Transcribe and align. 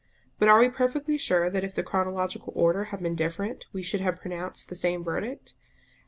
But 0.39 0.49
are 0.49 0.57
we 0.59 0.67
perfectly 0.67 1.19
sure 1.19 1.51
that 1.51 1.63
if 1.63 1.75
the 1.75 1.83
chronological 1.83 2.51
order 2.55 2.85
had 2.85 3.03
been 3.03 3.13
different 3.13 3.67
we 3.71 3.83
should 3.83 4.01
have 4.01 4.19
pronounced 4.19 4.67
the 4.69 4.75
same 4.75 5.03
verdict? 5.03 5.53